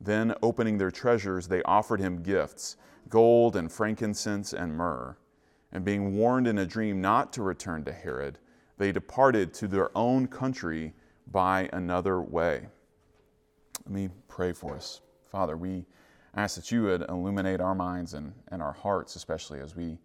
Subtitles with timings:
[0.00, 2.76] Then, opening their treasures, they offered him gifts
[3.08, 5.16] gold and frankincense and myrrh.
[5.72, 8.38] And being warned in a dream not to return to Herod,
[8.78, 10.94] they departed to their own country
[11.26, 12.66] by another way.
[13.84, 15.00] Let me pray for us.
[15.28, 15.84] Father, we
[16.34, 19.98] ask that you would illuminate our minds and, and our hearts, especially as we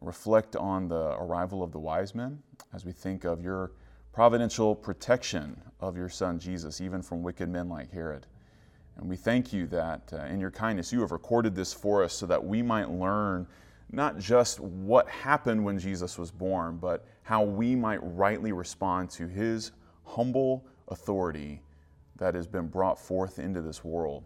[0.00, 3.72] reflect on the arrival of the wise men, as we think of your
[4.12, 8.26] providential protection of your son Jesus, even from wicked men like Herod.
[9.00, 12.12] And we thank you that uh, in your kindness you have recorded this for us
[12.12, 13.46] so that we might learn
[13.90, 19.26] not just what happened when Jesus was born, but how we might rightly respond to
[19.26, 19.72] his
[20.04, 21.62] humble authority
[22.16, 24.22] that has been brought forth into this world.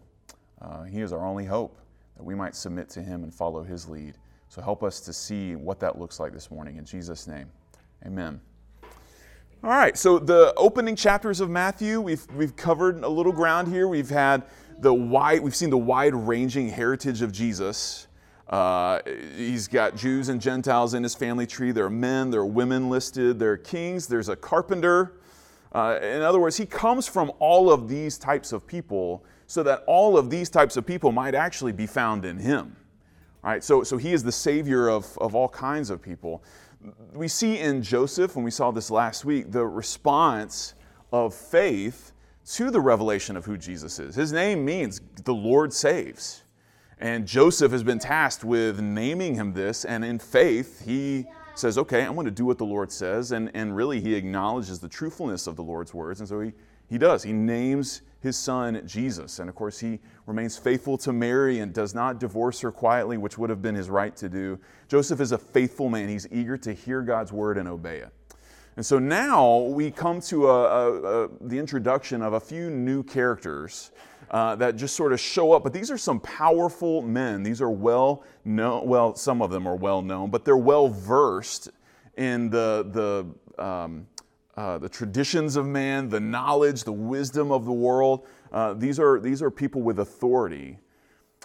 [0.61, 1.79] Uh, he is our only hope
[2.17, 4.15] that we might submit to him and follow his lead.
[4.49, 6.75] So help us to see what that looks like this morning.
[6.75, 7.47] In Jesus' name,
[8.05, 8.41] amen.
[9.63, 13.87] All right, so the opening chapters of Matthew, we've, we've covered a little ground here.
[13.87, 14.43] We've had
[14.79, 18.07] the wide, we've seen the wide-ranging heritage of Jesus.
[18.47, 18.99] Uh,
[19.35, 21.71] he's got Jews and Gentiles in his family tree.
[21.71, 25.13] There are men, there are women listed, there are kings, there's a carpenter.
[25.71, 29.83] Uh, in other words, he comes from all of these types of people so that
[29.87, 32.75] all of these types of people might actually be found in him.
[33.43, 33.63] Right?
[33.63, 36.43] So, so he is the savior of, of all kinds of people
[37.13, 40.73] we see in Joseph, and we saw this last week, the response
[41.11, 42.11] of faith
[42.53, 44.15] to the revelation of who Jesus is.
[44.15, 46.43] His name means the Lord saves.
[46.99, 52.03] And Joseph has been tasked with naming him this, and in faith, he says, Okay,
[52.03, 53.31] I'm going to do what the Lord says.
[53.31, 56.19] And, and really, he acknowledges the truthfulness of the Lord's words.
[56.19, 56.53] And so he,
[56.89, 57.23] he does.
[57.23, 59.39] He names his son Jesus.
[59.39, 63.37] And of course, he remains faithful to Mary and does not divorce her quietly, which
[63.37, 64.59] would have been his right to do.
[64.87, 66.07] Joseph is a faithful man.
[66.07, 68.11] He's eager to hear God's word and obey it.
[68.77, 73.03] And so now we come to a, a, a, the introduction of a few new
[73.03, 73.91] characters
[74.31, 75.63] uh, that just sort of show up.
[75.63, 77.41] But these are some powerful men.
[77.43, 81.69] These are well known, well, some of them are well known, but they're well versed
[82.17, 82.85] in the,
[83.57, 84.07] the um,
[84.57, 88.25] uh, the traditions of man, the knowledge, the wisdom of the world.
[88.53, 90.79] Uh, these, are, these are people with authority.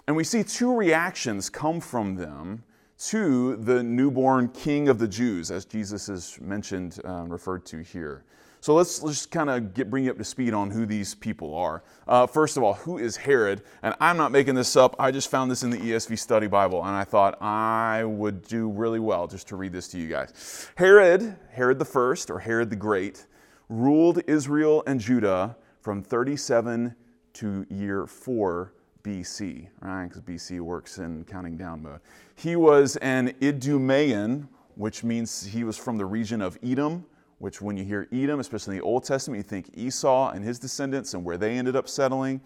[0.07, 2.63] And we see two reactions come from them
[3.07, 7.79] to the newborn king of the Jews, as Jesus is mentioned and uh, referred to
[7.79, 8.23] here.
[8.59, 11.55] So let's, let's just kind of bring you up to speed on who these people
[11.55, 11.83] are.
[12.07, 13.63] Uh, first of all, who is Herod?
[13.81, 14.95] And I'm not making this up.
[14.99, 18.69] I just found this in the ESV Study Bible, and I thought I would do
[18.69, 20.69] really well just to read this to you guys.
[20.75, 23.25] Herod, Herod the First, or Herod the Great,
[23.67, 26.95] ruled Israel and Judah from 37
[27.33, 28.73] to year 4
[29.03, 30.07] BC, right?
[30.07, 31.99] Because BC works in counting down mode.
[32.35, 37.05] He was an Idumean, which means he was from the region of Edom
[37.41, 40.59] which when you hear Edom, especially in the Old Testament, you think Esau and his
[40.59, 42.39] descendants and where they ended up settling.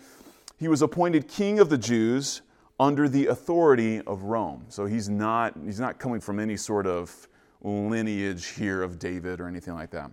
[0.57, 2.41] He was appointed king of the Jews
[2.79, 4.65] under the authority of Rome.
[4.69, 7.27] So he's not, he's not coming from any sort of
[7.61, 10.11] lineage here of David or anything like that,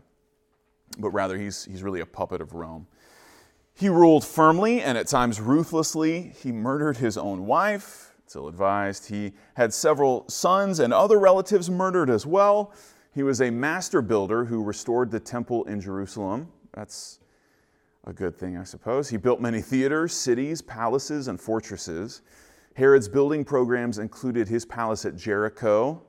[0.98, 2.88] but rather he's, he's really a puppet of Rome.
[3.74, 6.32] He ruled firmly and at times ruthlessly.
[6.42, 9.08] He murdered his own wife, it's ill advised.
[9.08, 12.72] He had several sons and other relatives murdered as well.
[13.14, 16.48] He was a master builder who restored the temple in Jerusalem.
[16.72, 17.20] That's
[18.04, 19.08] a good thing, I suppose.
[19.08, 22.22] He built many theaters, cities, palaces, and fortresses.
[22.74, 26.02] Herod's building programs included his palace at Jericho,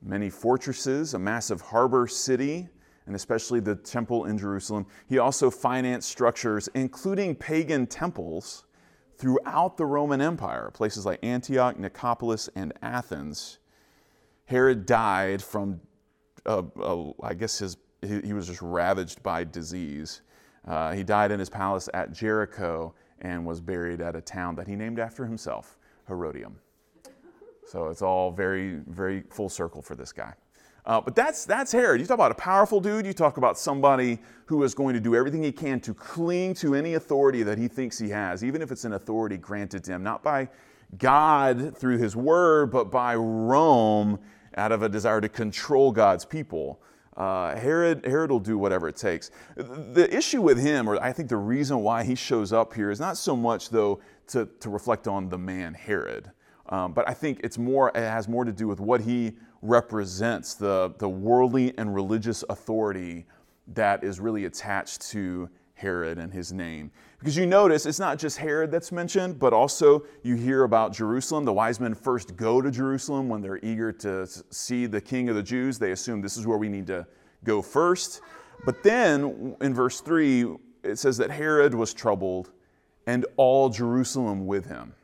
[0.00, 2.68] many fortresses, a massive harbor city,
[3.06, 4.86] and especially the temple in Jerusalem.
[5.08, 8.66] He also financed structures, including pagan temples,
[9.18, 13.58] throughout the Roman Empire, places like Antioch, Nicopolis, and Athens.
[14.44, 15.80] Herod died from,
[16.44, 20.22] uh, uh, I guess his, he, he, was just ravaged by disease.
[20.66, 24.68] Uh, he died in his palace at Jericho and was buried at a town that
[24.68, 26.56] he named after himself, Herodium.
[27.66, 30.34] So it's all very, very full circle for this guy.
[30.86, 32.00] Uh, but that's, that's Herod.
[32.00, 35.16] You talk about a powerful dude, you talk about somebody who is going to do
[35.16, 38.70] everything he can to cling to any authority that he thinks he has, even if
[38.70, 40.48] it's an authority granted to him, not by
[40.98, 44.20] God through his word, but by Rome
[44.56, 46.80] out of a desire to control God's people.
[47.16, 49.30] Uh, Herod, Herod will do whatever it takes.
[49.56, 53.00] The issue with him, or I think the reason why he shows up here, is
[53.00, 56.30] not so much, though, to, to reflect on the man Herod.
[56.68, 59.34] Um, but I think it's more, it has more to do with what he
[59.66, 63.26] represents the, the worldly and religious authority
[63.68, 66.90] that is really attached to Herod and his name.
[67.18, 71.44] Because you notice it's not just Herod that's mentioned, but also you hear about Jerusalem.
[71.44, 75.36] The wise men first go to Jerusalem when they're eager to see the king of
[75.36, 75.78] the Jews.
[75.78, 77.06] They assume this is where we need to
[77.44, 78.22] go first.
[78.64, 82.52] But then in verse 3, it says that Herod was troubled
[83.06, 84.94] and all Jerusalem with him.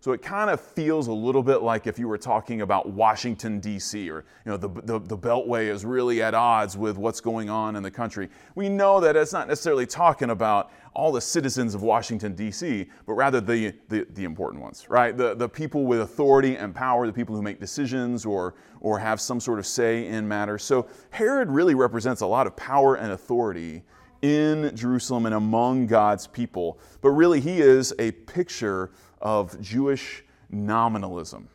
[0.00, 3.58] So it kind of feels a little bit like if you were talking about Washington,
[3.58, 7.50] D.C., or you know, the, the, the, Beltway is really at odds with what's going
[7.50, 8.28] on in the country.
[8.54, 13.14] We know that it's not necessarily talking about all the citizens of Washington, D.C., but
[13.14, 15.16] rather the, the, the, important ones, right?
[15.16, 19.20] The, the people with authority and power, the people who make decisions or, or have
[19.20, 20.62] some sort of say in matters.
[20.62, 23.82] So Herod really represents a lot of power and authority
[24.22, 26.78] in Jerusalem and among God's people.
[27.00, 31.48] But really, he is a picture of Jewish nominalism,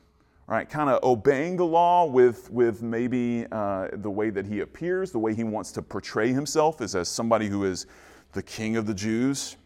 [0.48, 0.70] right?
[0.70, 5.20] Kind of obeying the law with, with maybe uh, the way that he appears, the
[5.20, 7.86] way he wants to portray himself is as somebody who is
[8.34, 9.58] the king of the Jews.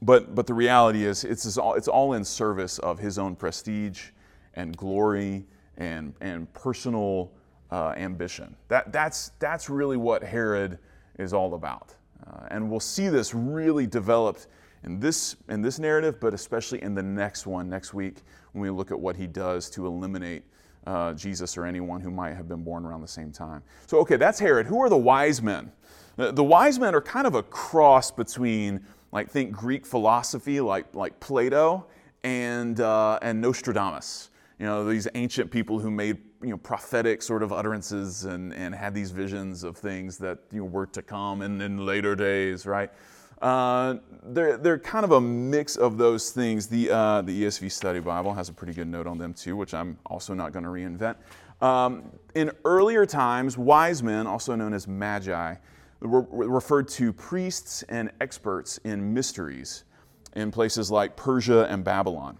[0.00, 4.10] But, but the reality is, it's all, it's all in service of his own prestige
[4.54, 5.44] and glory
[5.76, 7.32] and, and personal
[7.70, 8.54] uh, ambition.
[8.68, 10.78] That, that's, that's really what Herod
[11.18, 11.94] is all about.
[12.26, 14.46] Uh, and we'll see this really developed
[14.84, 18.22] in this, in this narrative, but especially in the next one, next week,
[18.52, 20.44] when we look at what he does to eliminate
[20.86, 23.62] uh, Jesus or anyone who might have been born around the same time.
[23.86, 24.66] So, okay, that's Herod.
[24.66, 25.70] Who are the wise men?
[26.16, 30.94] The, the wise men are kind of a cross between, like, think Greek philosophy, like,
[30.94, 31.86] like Plato,
[32.24, 34.30] and, uh, and Nostradamus.
[34.58, 38.74] You know, these ancient people who made you know, prophetic sort of utterances and, and
[38.74, 42.66] had these visions of things that you know, were to come in, in later days,
[42.66, 42.90] right?
[43.40, 46.66] Uh, they're, they're kind of a mix of those things.
[46.66, 49.74] The, uh, the ESV Study Bible has a pretty good note on them too, which
[49.74, 51.16] I'm also not going to reinvent.
[51.60, 55.54] Um, in earlier times, wise men, also known as magi,
[56.00, 59.84] were referred to priests and experts in mysteries
[60.36, 62.38] in places like Persia and Babylon.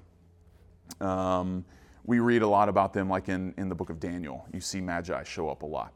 [1.00, 1.64] Um,
[2.04, 4.46] we read a lot about them, like in, in the book of Daniel.
[4.52, 5.92] You see magi show up a lot.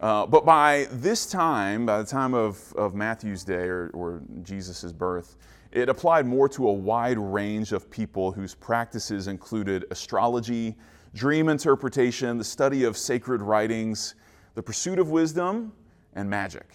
[0.00, 4.92] Uh, but by this time, by the time of, of Matthew's day or, or Jesus'
[4.92, 5.36] birth,
[5.72, 10.76] it applied more to a wide range of people whose practices included astrology,
[11.14, 14.14] dream interpretation, the study of sacred writings,
[14.54, 15.72] the pursuit of wisdom,
[16.14, 16.66] and magic.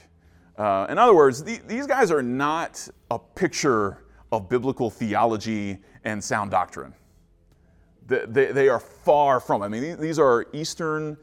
[0.58, 6.24] Uh, in other words, the, these guys are not a picture of biblical theology and
[6.24, 6.94] sound doctrine.
[8.08, 9.62] They, they, they are far from.
[9.62, 9.66] it.
[9.66, 11.18] I mean, these are Eastern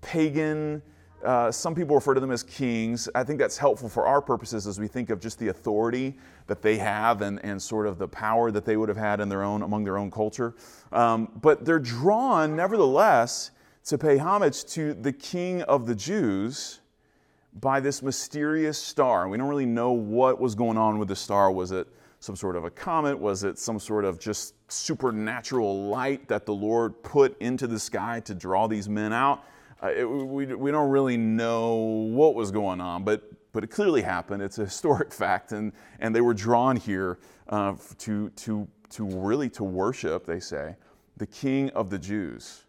[0.00, 0.82] pagan
[1.24, 3.08] uh, some people refer to them as kings.
[3.14, 6.14] I think that's helpful for our purposes as we think of just the authority
[6.46, 9.28] that they have and, and sort of the power that they would have had in
[9.28, 10.54] their own among their own culture.
[10.90, 13.52] Um, but they're drawn, nevertheless,
[13.84, 16.80] to pay homage to the King of the Jews
[17.60, 19.28] by this mysterious star.
[19.28, 21.52] We don't really know what was going on with the star.
[21.52, 21.86] Was it
[22.20, 23.18] some sort of a comet?
[23.18, 28.20] Was it some sort of just supernatural light that the Lord put into the sky
[28.20, 29.44] to draw these men out?
[29.82, 33.22] Uh, it, we, we don't really know what was going on, but,
[33.52, 34.42] but it clearly happened.
[34.42, 39.48] It's a historic fact, and, and they were drawn here uh, to, to, to really
[39.50, 40.76] to worship, they say,
[41.16, 42.62] the King of the Jews.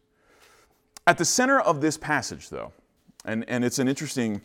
[1.05, 2.71] At the center of this passage, though,
[3.25, 4.41] and, and it's an interesting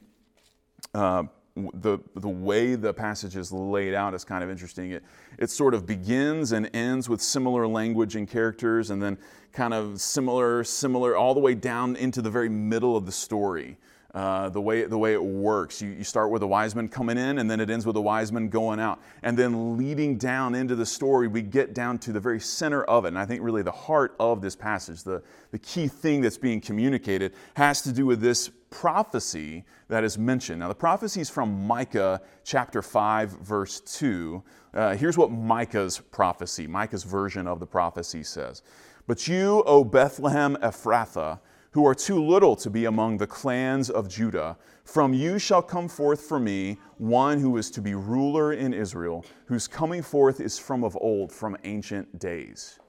[0.95, 1.25] uh,
[1.75, 4.93] the, the way the passage is laid out is kind of interesting.
[4.93, 5.05] It,
[5.38, 9.19] it sort of begins and ends with similar language and characters, and then
[9.53, 13.79] kind of similar, similar, all the way down into the very middle of the story.
[14.15, 15.83] Uh, the, way, the way it works.
[15.83, 18.00] You, you start with the wise men coming in, and then it ends with the
[18.00, 19.00] wise men going out.
[19.23, 23.05] And then leading down into the story, we get down to the very center of
[23.05, 23.09] it.
[23.09, 26.61] And I think really the heart of this passage, the, the key thing that's being
[26.61, 30.61] communicated, has to do with this prophecy that is mentioned.
[30.61, 34.43] Now, the prophecy is from Micah chapter 5, verse 2.
[34.73, 38.62] Uh, here's what Micah's prophecy, Micah's version of the prophecy says
[39.07, 41.41] But you, O Bethlehem Ephrathah,
[41.79, 44.57] who are too little to be among the clans of Judah.
[44.83, 49.25] From you shall come forth for me one who is to be ruler in Israel,
[49.47, 52.81] whose coming forth is from of old, from ancient days.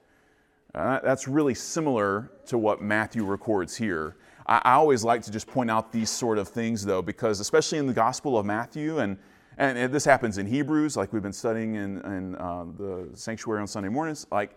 [0.74, 4.16] Uh, that's really similar to what Matthew records here.
[4.44, 7.78] I, I, always like to just point out these sort of things, though, because especially
[7.78, 9.18] in the Gospel of Matthew, and,
[9.56, 13.68] and this happens in Hebrews, like we've been studying in, in uh, the sanctuary on
[13.68, 14.56] Sunday mornings, like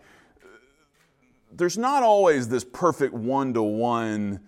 [1.56, 4.40] there's not always this perfect one to one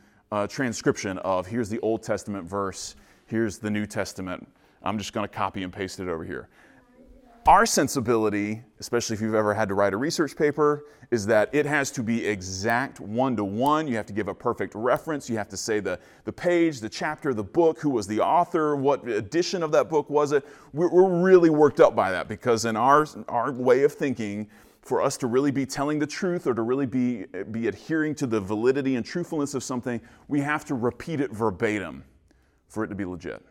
[0.48, 2.96] transcription of here's the Old Testament verse,
[3.26, 4.46] here's the New Testament.
[4.82, 6.48] I'm just going to copy and paste it over here.
[7.46, 11.64] Our sensibility, especially if you've ever had to write a research paper, is that it
[11.64, 13.86] has to be exact one to one.
[13.86, 15.30] You have to give a perfect reference.
[15.30, 18.74] You have to say the, the page, the chapter, the book, who was the author,
[18.74, 20.44] what edition of that book was it.
[20.72, 24.48] We're, we're really worked up by that because, in our, our way of thinking,
[24.86, 28.26] for us to really be telling the truth or to really be, be adhering to
[28.26, 32.04] the validity and truthfulness of something, we have to repeat it verbatim
[32.68, 33.44] for it to be legit.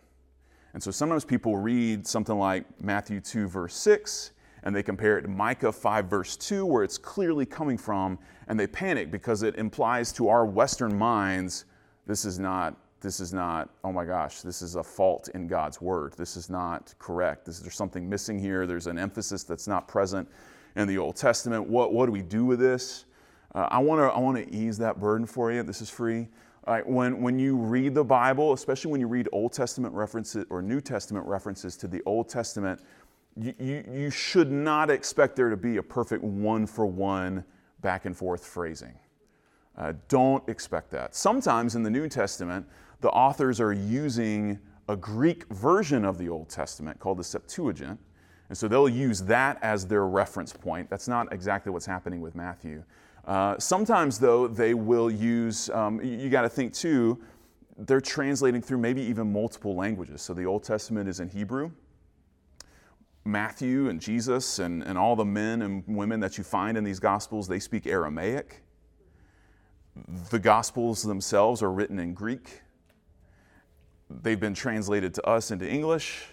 [0.74, 4.32] And so sometimes people read something like Matthew 2, verse 6,
[4.64, 8.58] and they compare it to Micah 5, verse 2, where it's clearly coming from, and
[8.58, 11.66] they panic because it implies to our Western minds
[12.08, 12.78] this is not.
[13.02, 16.16] This is not, oh my gosh, this is a fault in God's word.
[16.18, 17.46] This is not correct.
[17.46, 18.66] This, there's something missing here.
[18.66, 20.28] There's an emphasis that's not present
[20.76, 21.68] in the Old Testament.
[21.68, 23.06] What, what do we do with this?
[23.54, 25.64] Uh, I want to I wanna ease that burden for you.
[25.64, 26.28] This is free.
[26.86, 30.82] when, when you read the Bible, especially when you read Old Testament references or New
[30.82, 32.82] Testament references to the Old Testament,
[33.38, 37.44] you, you, you should not expect there to be a perfect one for one
[37.82, 38.94] back and forth phrasing.
[39.78, 41.16] Uh, don't expect that.
[41.16, 42.66] Sometimes in the New Testament,
[43.02, 48.00] the authors are using a Greek version of the Old Testament called the Septuagint,
[48.50, 50.90] and so they'll use that as their reference point.
[50.90, 52.84] That's not exactly what's happening with Matthew.
[53.26, 57.20] Uh, sometimes, though, they will use, um, you, you got to think too,
[57.78, 60.22] they're translating through maybe even multiple languages.
[60.22, 61.72] So the Old Testament is in Hebrew.
[63.26, 67.00] Matthew and Jesus and, and all the men and women that you find in these
[67.00, 68.62] Gospels, they speak Aramaic.
[70.30, 72.62] The Gospels themselves are written in Greek.
[74.10, 76.28] They've been translated to us into English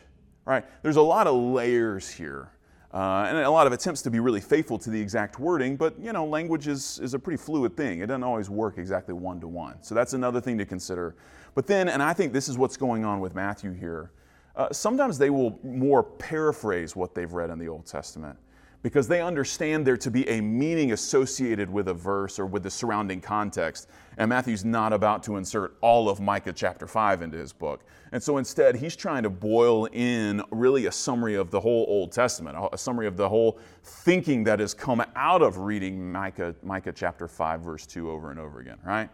[0.44, 0.64] right?
[0.82, 2.50] There's a lot of layers here.
[2.92, 5.98] Uh, and a lot of attempts to be really faithful to the exact wording, but
[5.98, 8.00] you know, language is, is a pretty fluid thing.
[8.00, 9.82] It doesn't always work exactly one to one.
[9.82, 11.16] So that's another thing to consider.
[11.54, 14.10] But then, and I think this is what's going on with Matthew here,
[14.56, 18.38] uh, sometimes they will more paraphrase what they've read in the Old Testament
[18.82, 22.70] because they understand there to be a meaning associated with a verse or with the
[22.70, 23.88] surrounding context.
[24.18, 27.84] And Matthew's not about to insert all of Micah chapter 5 into his book.
[28.10, 32.12] And so instead, he's trying to boil in really a summary of the whole Old
[32.12, 36.92] Testament, a summary of the whole thinking that has come out of reading Micah, Micah
[36.92, 39.08] chapter 5, verse 2 over and over again, right?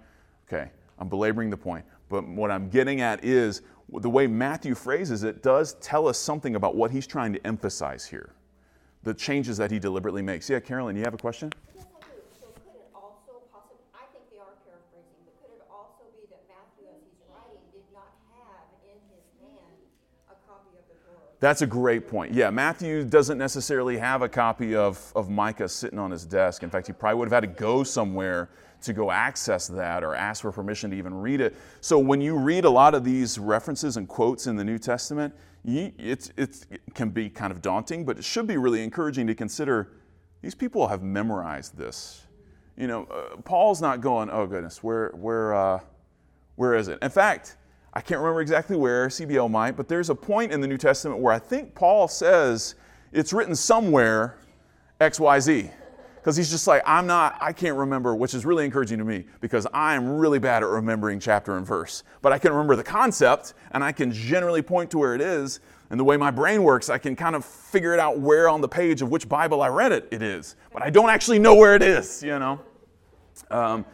[0.49, 1.85] Okay, I'm belaboring the point.
[2.09, 3.61] But what I'm getting at is
[3.93, 8.07] the way Matthew phrases it does tell us something about what he's trying to emphasize
[8.07, 8.33] here
[9.09, 10.51] the changes that he deliberately makes.
[10.51, 11.51] Yeah, Carolyn, you have a question?
[11.75, 12.21] Yes, I do.
[12.43, 16.29] So could it also possibly, I think they are paraphrasing, but could it also be
[16.29, 19.81] that Matthew, as he's writing, did not have in his hand
[20.29, 21.25] a copy of the Torah?
[21.41, 22.35] That's a great point.
[22.35, 26.63] Yeah, Matthew doesn't necessarily have a copy of, of Micah sitting on his desk.
[26.63, 28.51] In fact, he probably would have had to go somewhere
[28.83, 31.57] to go access that or ask for permission to even read it.
[31.81, 35.35] So when you read a lot of these references and quotes in the New Testament,
[35.65, 39.35] it's, it's, it can be kind of daunting, but it should be really encouraging to
[39.35, 39.93] consider
[40.41, 42.27] these people have memorized this.
[42.77, 45.81] You know, uh, Paul's not going, oh goodness, where, where, uh,
[46.57, 46.99] where is it?
[47.03, 47.57] In fact,
[47.93, 51.21] I can't remember exactly where, CBL might, but there's a point in the New Testament
[51.21, 52.77] where I think Paul says
[53.13, 54.39] it's written somewhere
[55.01, 55.73] XYZ
[56.29, 59.25] because he's just like, I'm not, I can't remember, which is really encouraging to me
[59.41, 62.03] because I am really bad at remembering chapter and verse.
[62.21, 65.61] But I can remember the concept and I can generally point to where it is.
[65.89, 68.61] And the way my brain works, I can kind of figure it out where on
[68.61, 70.57] the page of which Bible I read it it is.
[70.71, 72.61] But I don't actually know where it is, you know.
[73.51, 73.87] Um,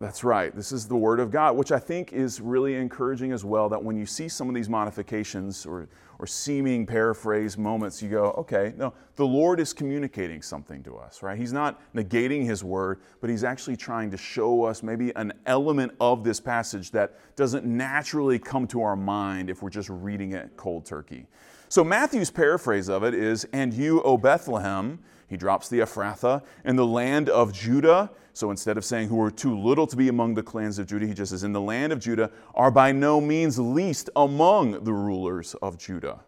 [0.00, 0.56] That's right.
[0.56, 3.68] This is the Word of God, which I think is really encouraging as well.
[3.68, 5.88] That when you see some of these modifications or,
[6.18, 11.22] or seeming paraphrase moments, you go, okay, no, the Lord is communicating something to us,
[11.22, 11.36] right?
[11.36, 15.92] He's not negating His Word, but He's actually trying to show us maybe an element
[16.00, 20.48] of this passage that doesn't naturally come to our mind if we're just reading it
[20.56, 21.26] cold turkey.
[21.68, 26.76] So Matthew's paraphrase of it is, And you, O Bethlehem, he drops the Ephrathah, in
[26.76, 28.10] the land of Judah.
[28.32, 31.06] So instead of saying, who are too little to be among the clans of Judah,
[31.06, 34.92] he just says, in the land of Judah are by no means least among the
[34.92, 36.20] rulers of Judah.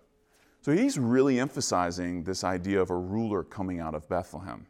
[0.60, 4.66] So he's really emphasizing this idea of a ruler coming out of Bethlehem.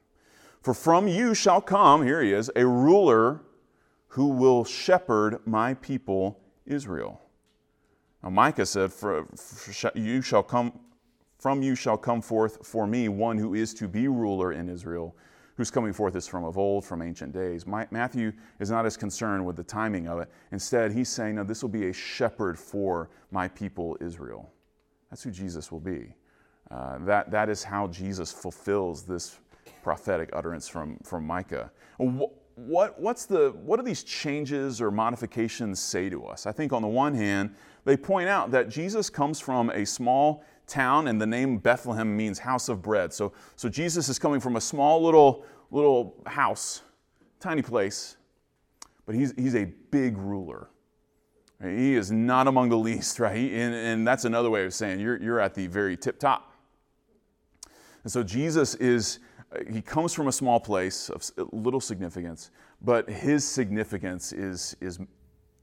[0.63, 3.43] For from you shall come, here he is, a ruler
[4.09, 7.21] who will shepherd my people Israel.
[8.23, 10.73] Now, Micah said, for, for, you shall come,
[11.39, 15.17] From you shall come forth for me one who is to be ruler in Israel,
[15.57, 17.67] whose coming forth is from of old, from ancient days.
[17.67, 20.31] My, Matthew is not as concerned with the timing of it.
[20.51, 24.53] Instead, he's saying, No, this will be a shepherd for my people Israel.
[25.11, 26.15] That's who Jesus will be.
[26.71, 29.39] Uh, that, that is how Jesus fulfills this
[29.83, 31.71] prophetic utterance from, from Micah.
[32.55, 36.47] What, what's the, what do these changes or modifications say to us?
[36.47, 37.55] I think on the one hand,
[37.85, 42.39] they point out that Jesus comes from a small town, and the name Bethlehem means
[42.39, 43.13] house of bread.
[43.13, 46.83] So, so Jesus is coming from a small little, little house,
[47.39, 48.17] tiny place,
[49.05, 50.69] but he's, he's a big ruler.
[51.63, 53.53] He is not among the least, right?
[53.53, 56.53] And, and that's another way of saying you're, you're at the very tip top.
[58.03, 59.21] And so Jesus is,
[59.71, 62.51] he comes from a small place of little significance,
[62.81, 64.99] but his significance is, is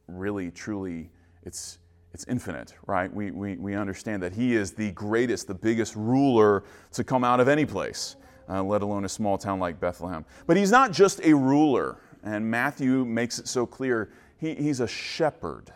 [0.08, 1.10] really, truly,
[1.44, 1.80] it's,
[2.14, 3.14] it's infinite, right?
[3.14, 6.64] We, we, we understand that he is the greatest, the biggest ruler
[6.94, 8.16] to come out of any place,
[8.50, 10.26] uh, let alone a small town like Bethlehem.
[10.48, 14.12] But he's not just a ruler, and Matthew makes it so clear.
[14.38, 15.72] He, he's a shepherd.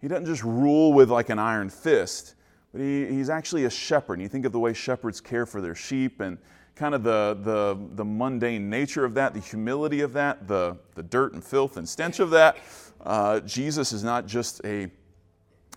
[0.00, 2.34] He doesn't just rule with like an iron fist,
[2.72, 4.14] but he, he's actually a shepherd.
[4.14, 6.36] And you think of the way shepherds care for their sheep and
[6.74, 11.02] kind of the, the, the mundane nature of that, the humility of that, the, the
[11.02, 12.58] dirt and filth and stench of that.
[13.06, 14.90] Uh, Jesus is not just a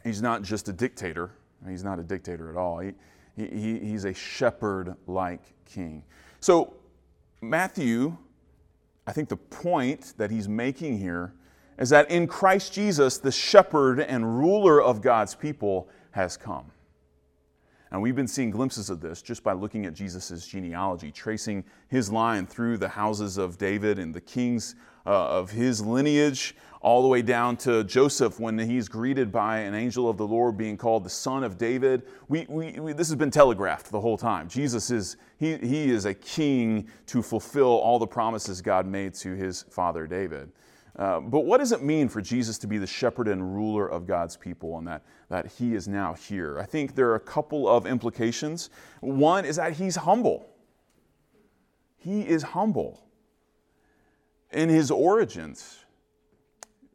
[0.04, 1.32] he's not just a dictator.
[1.68, 2.80] He's not a dictator at all.
[2.80, 2.94] He,
[3.36, 6.04] he, he's a shepherd-like king.
[6.40, 6.74] So
[7.42, 8.18] Matthew,
[9.06, 11.34] I think the point that he's making here
[11.78, 16.72] is that in Christ Jesus, the shepherd and ruler of God's people has come.
[17.92, 22.12] And we've been seeing glimpses of this just by looking at Jesus' genealogy, tracing his
[22.12, 24.76] line through the houses of David and the kings
[25.06, 29.74] uh, of his lineage, all the way down to Joseph when he's greeted by an
[29.74, 32.04] angel of the Lord being called the son of David.
[32.28, 34.48] We, we, we, this has been telegraphed the whole time.
[34.48, 39.34] Jesus is, he, he is a king to fulfill all the promises God made to
[39.34, 40.52] his father David.
[41.00, 44.06] Uh, but what does it mean for Jesus to be the shepherd and ruler of
[44.06, 46.60] God's people and that, that he is now here?
[46.60, 48.70] I think there are a couple of implications.
[49.00, 50.50] One is that he's humble.
[51.96, 53.02] He is humble.
[54.52, 55.86] In his origins,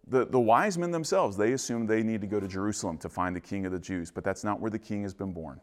[0.07, 3.35] the, the wise men themselves, they assumed they need to go to Jerusalem to find
[3.35, 5.59] the king of the Jews, but that's not where the king has been born.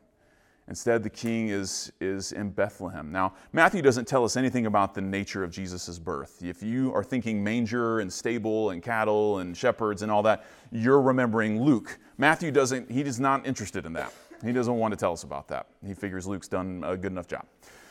[0.67, 3.11] Instead, the king is, is in Bethlehem.
[3.11, 6.41] Now, Matthew doesn't tell us anything about the nature of Jesus' birth.
[6.43, 11.01] If you are thinking manger and stable and cattle and shepherds and all that, you're
[11.01, 11.99] remembering Luke.
[12.17, 14.13] Matthew doesn't, he is not interested in that.
[14.43, 15.67] He doesn't want to tell us about that.
[15.85, 17.45] He figures Luke's done a good enough job.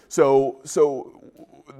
[0.09, 1.23] So, so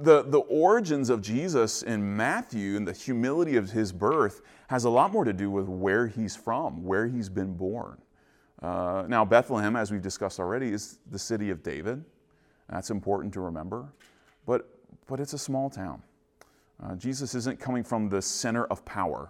[0.01, 4.89] the, the origins of Jesus in Matthew and the humility of his birth has a
[4.89, 8.00] lot more to do with where he's from, where he's been born.
[8.61, 12.03] Uh, now, Bethlehem, as we've discussed already, is the city of David.
[12.69, 13.91] That's important to remember.
[14.45, 14.69] But,
[15.07, 16.01] but it's a small town.
[16.81, 19.29] Uh, Jesus isn't coming from the center of power.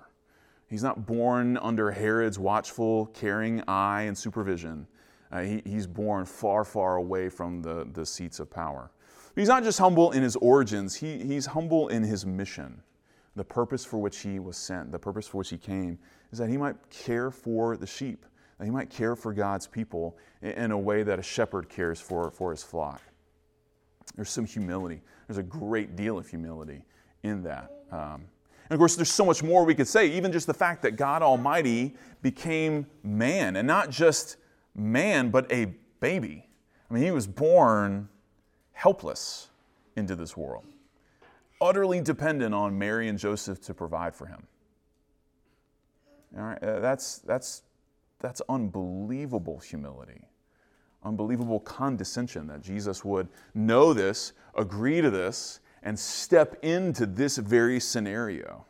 [0.67, 4.87] He's not born under Herod's watchful, caring eye and supervision.
[5.31, 8.91] Uh, he, he's born far, far away from the, the seats of power.
[9.33, 12.81] But he's not just humble in his origins, he, he's humble in his mission.
[13.35, 15.99] The purpose for which he was sent, the purpose for which he came,
[16.31, 18.25] is that he might care for the sheep
[18.63, 22.51] he might care for God's people in a way that a shepherd cares for, for
[22.51, 23.01] his flock.
[24.15, 25.01] There's some humility.
[25.27, 26.83] There's a great deal of humility
[27.23, 27.71] in that.
[27.91, 28.25] Um,
[28.69, 30.95] and of course, there's so much more we could say, even just the fact that
[30.95, 34.37] God Almighty became man, and not just
[34.75, 36.47] man, but a baby.
[36.89, 38.09] I mean, he was born
[38.73, 39.49] helpless
[39.95, 40.65] into this world,
[41.59, 44.47] utterly dependent on Mary and Joseph to provide for him.
[46.37, 47.63] All right, uh, that's, that's
[48.21, 50.21] that's unbelievable humility,
[51.03, 57.79] unbelievable condescension that Jesus would know this, agree to this, and step into this very
[57.79, 58.65] scenario.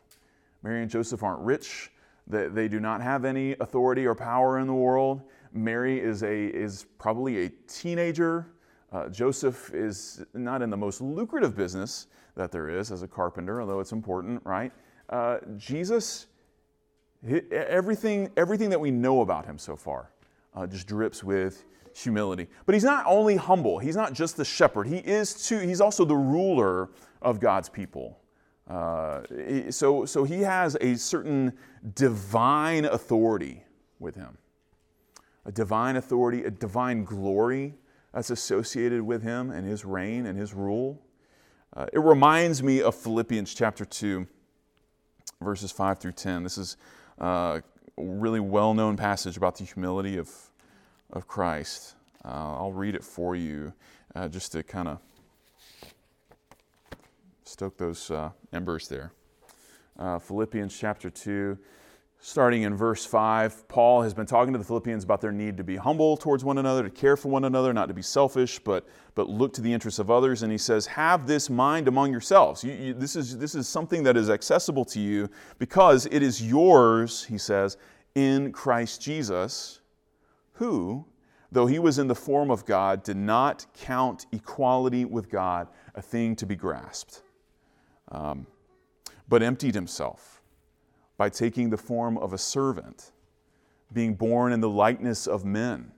[0.62, 1.90] Mary and Joseph aren't rich,
[2.26, 5.22] they, they do not have any authority or power in the world.
[5.52, 8.46] Mary is, a, is probably a teenager.
[8.92, 13.60] Uh, Joseph is not in the most lucrative business that there is as a carpenter,
[13.60, 14.72] although it's important, right?
[15.10, 16.28] Uh, Jesus,
[17.24, 20.10] everything, everything that we know about him so far
[20.54, 22.48] uh, just drips with humility.
[22.66, 26.04] But he's not only humble, he's not just the shepherd, he is too, he's also
[26.04, 28.18] the ruler of God's people.
[28.68, 29.22] Uh,
[29.70, 31.52] so, so he has a certain
[31.94, 33.64] divine authority
[33.98, 34.38] with him.
[35.44, 37.74] A divine authority, a divine glory
[38.14, 41.02] that's associated with him and his reign and his rule.
[41.74, 44.26] Uh, it reminds me of Philippians chapter 2,
[45.40, 46.42] verses 5 through 10.
[46.42, 46.76] This is
[47.22, 47.62] a
[47.96, 50.30] really well known passage about the humility of,
[51.12, 51.94] of Christ.
[52.24, 53.72] Uh, I'll read it for you
[54.14, 54.98] uh, just to kind of
[57.44, 59.12] stoke those uh, embers there.
[59.98, 61.58] Uh, Philippians chapter 2,
[62.24, 63.66] starting in verse 5.
[63.66, 66.56] Paul has been talking to the Philippians about their need to be humble towards one
[66.56, 69.72] another, to care for one another, not to be selfish, but, but look to the
[69.72, 70.44] interests of others.
[70.44, 72.62] And he says, Have this mind among yourselves.
[72.62, 76.40] You, you, this, is, this is something that is accessible to you because it is
[76.40, 77.76] yours, he says,
[78.14, 79.80] in Christ Jesus,
[80.52, 81.04] who,
[81.50, 86.02] though he was in the form of God, did not count equality with God a
[86.02, 87.22] thing to be grasped
[88.12, 88.46] um,
[89.28, 90.41] but emptied himself
[91.22, 93.12] by taking the form of a servant,
[93.92, 95.92] being born in the likeness of men.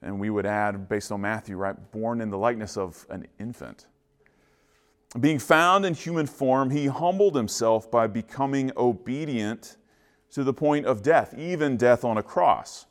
[0.00, 3.86] And we would add, based on Matthew, right, born in the likeness of an infant.
[5.18, 9.76] Being found in human form, he humbled himself by becoming obedient
[10.30, 12.86] to the point of death, even death on a cross.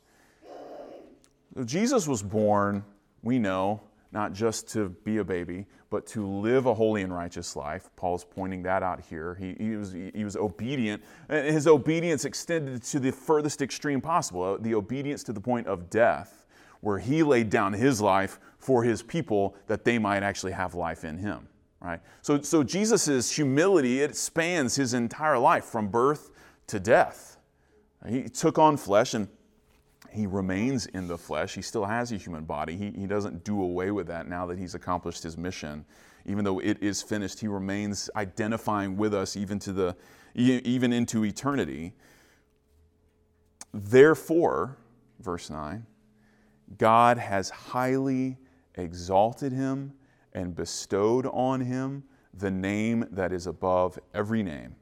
[1.64, 2.84] Jesus was born,
[3.22, 3.80] we know,
[4.12, 7.90] not just to be a baby, but to live a holy and righteous life.
[7.96, 9.34] Paul's pointing that out here.
[9.34, 14.42] He, he, was, he was obedient, and his obedience extended to the furthest extreme possible
[14.42, 16.46] uh, the obedience to the point of death,
[16.80, 21.04] where he laid down his life for his people that they might actually have life
[21.04, 21.48] in him.
[21.80, 22.00] Right?
[22.22, 26.30] So, so Jesus' humility, it spans his entire life from birth
[26.68, 27.36] to death.
[28.08, 29.28] He took on flesh and
[30.16, 31.54] he remains in the flesh.
[31.54, 32.74] He still has a human body.
[32.76, 35.84] He, he doesn't do away with that now that he's accomplished his mission.
[36.24, 39.96] Even though it is finished, he remains identifying with us even, to the,
[40.34, 41.92] even into eternity.
[43.74, 44.78] Therefore,
[45.20, 45.84] verse 9,
[46.78, 48.38] God has highly
[48.74, 49.92] exalted him
[50.32, 52.02] and bestowed on him
[52.32, 54.76] the name that is above every name,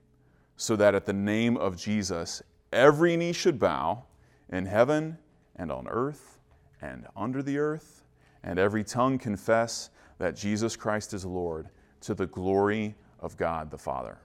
[0.56, 2.40] so that at the name of Jesus
[2.72, 4.04] every knee should bow
[4.48, 5.18] in heaven
[5.56, 6.38] and on earth
[6.82, 8.02] and under the earth,
[8.42, 11.68] and every tongue confess that Jesus Christ is Lord
[12.02, 14.18] to the glory of God the Father.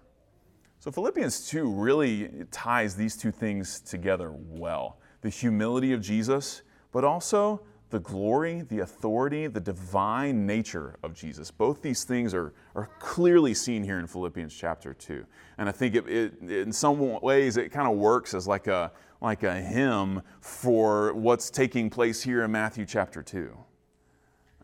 [0.79, 6.61] So, Philippians 2 really ties these two things together well the humility of Jesus,
[6.93, 11.49] but also the glory, the authority, the divine nature of Jesus.
[11.49, 15.25] Both these things are, are clearly seen here in Philippians chapter 2.
[15.57, 18.91] And I think it, it, in some ways it kind of works as like a,
[19.21, 23.57] like a hymn for what's taking place here in Matthew chapter 2.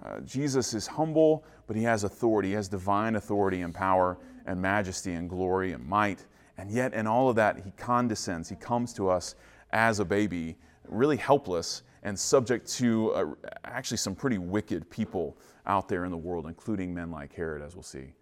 [0.04, 2.50] Uh, Jesus is humble, but he has authority.
[2.50, 6.26] He has divine authority and power and majesty and glory and might.
[6.58, 8.50] And yet, in all of that, he condescends.
[8.50, 9.36] He comes to us
[9.72, 10.58] as a baby,
[10.88, 13.26] really helpless and subject to uh,
[13.66, 17.76] actually some pretty wicked people out there in the world, including men like Herod, as
[17.76, 18.14] we'll see.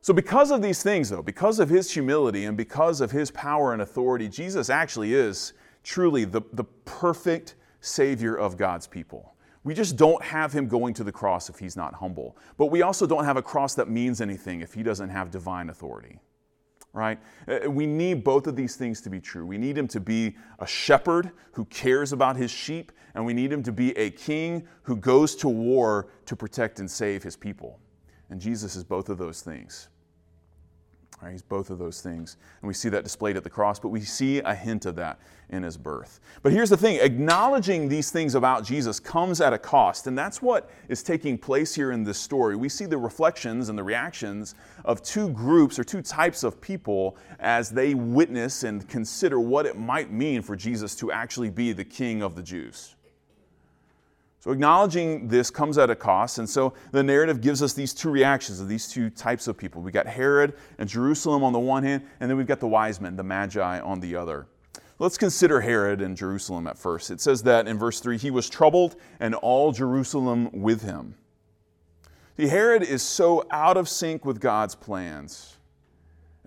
[0.00, 3.72] So, because of these things, though, because of his humility and because of his power
[3.72, 5.52] and authority, Jesus actually is
[5.84, 9.32] truly the, the perfect Savior of God's people.
[9.62, 12.36] We just don't have him going to the cross if he's not humble.
[12.56, 15.70] But we also don't have a cross that means anything if he doesn't have divine
[15.70, 16.18] authority.
[16.92, 17.18] Right?
[17.48, 19.46] Uh, we need both of these things to be true.
[19.46, 23.50] We need him to be a shepherd who cares about his sheep, and we need
[23.50, 27.80] him to be a king who goes to war to protect and save his people.
[28.28, 29.88] And Jesus is both of those things.
[31.22, 32.36] Right, he's both of those things.
[32.60, 35.20] And we see that displayed at the cross, but we see a hint of that
[35.50, 36.18] in his birth.
[36.42, 40.08] But here's the thing acknowledging these things about Jesus comes at a cost.
[40.08, 42.56] And that's what is taking place here in this story.
[42.56, 47.16] We see the reflections and the reactions of two groups or two types of people
[47.38, 51.84] as they witness and consider what it might mean for Jesus to actually be the
[51.84, 52.96] king of the Jews.
[54.42, 58.10] So, acknowledging this comes at a cost, and so the narrative gives us these two
[58.10, 59.82] reactions of these two types of people.
[59.82, 63.00] We got Herod and Jerusalem on the one hand, and then we've got the wise
[63.00, 64.48] men, the Magi, on the other.
[64.98, 67.12] Let's consider Herod and Jerusalem at first.
[67.12, 71.14] It says that in verse 3 he was troubled, and all Jerusalem with him.
[72.36, 75.56] See, Herod is so out of sync with God's plans.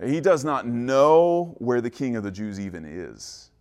[0.04, 3.52] He does not know where the king of the Jews even is.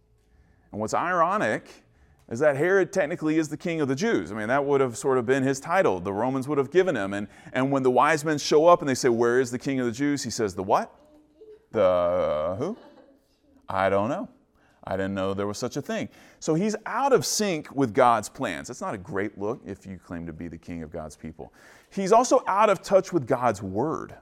[0.72, 1.83] And what's ironic
[2.30, 4.32] is that Herod technically is the king of the Jews.
[4.32, 6.00] I mean, that would have sort of been his title.
[6.00, 7.12] The Romans would have given him.
[7.12, 9.78] And, and when the wise men show up and they say, Where is the king
[9.80, 10.22] of the Jews?
[10.22, 10.94] He says, The what?
[11.72, 12.76] The uh, who?
[13.68, 14.28] I don't know.
[14.86, 16.08] I didn't know there was such a thing.
[16.40, 18.68] So he's out of sync with God's plans.
[18.68, 21.52] That's not a great look if you claim to be the king of God's people.
[21.90, 24.14] He's also out of touch with God's word.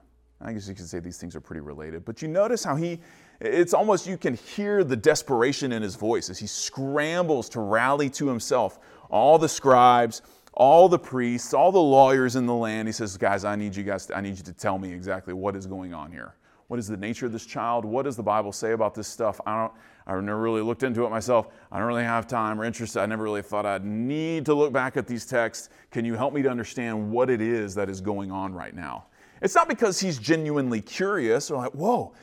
[0.45, 2.05] I guess you could say these things are pretty related.
[2.05, 3.01] But you notice how he,
[3.41, 8.11] it's almost you can hear the desperation in his voice as he scrambles to rally
[8.11, 10.23] to himself all the scribes,
[10.55, 12.89] all the priests, all the lawyers in the land.
[12.89, 15.55] He says, Guys, I need you guys, I need you to tell me exactly what
[15.55, 16.35] is going on here.
[16.69, 17.85] What is the nature of this child?
[17.85, 19.41] What does the Bible say about this stuff?
[19.45, 19.73] I don't,
[20.07, 21.49] I've never really looked into it myself.
[21.71, 22.97] I don't really have time or interest.
[22.97, 25.69] I never really thought I'd need to look back at these texts.
[25.91, 29.05] Can you help me to understand what it is that is going on right now?
[29.43, 32.15] It's not because he's genuinely curious or like, whoa,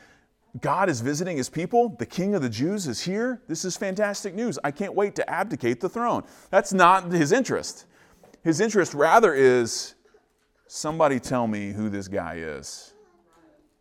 [0.60, 1.94] God is visiting his people.
[1.98, 3.42] The king of the Jews is here.
[3.46, 4.58] This is fantastic news.
[4.64, 6.24] I can't wait to abdicate the throne.
[6.50, 7.86] That's not his interest.
[8.42, 9.94] His interest rather is
[10.66, 12.94] somebody tell me who this guy is.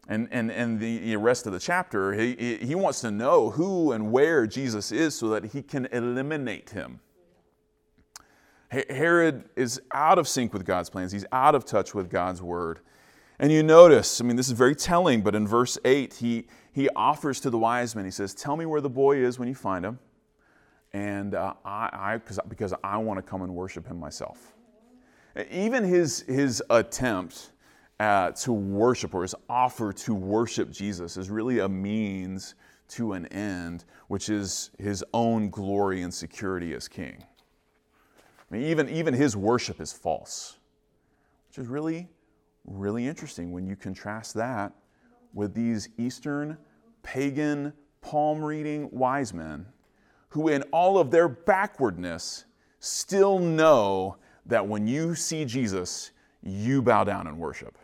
[0.10, 4.12] And, and, and the rest of the chapter, he, he wants to know who and
[4.12, 7.00] where Jesus is so that he can eliminate him.
[8.70, 12.82] Herod is out of sync with God's plans, he's out of touch with God's word.
[13.40, 16.90] And you notice, I mean, this is very telling, but in verse 8, he, he
[16.90, 19.56] offers to the wise men, he says, Tell me where the boy is when you
[19.56, 19.98] find him,
[20.92, 24.56] and uh, I, I because I want to come and worship him myself.
[25.50, 27.52] Even his, his attempt
[28.00, 32.56] uh, to worship or his offer to worship Jesus is really a means
[32.90, 37.24] to an end, which is his own glory and security as king.
[38.52, 40.58] I mean, even, even his worship is false,
[41.48, 42.10] which is really
[42.70, 44.74] really interesting when you contrast that
[45.34, 46.58] with these Eastern
[47.04, 49.66] pagan palm reading wise men
[50.30, 52.46] who, in all of their backwardness,
[52.80, 57.78] still know that when you see Jesus, you bow down and worship.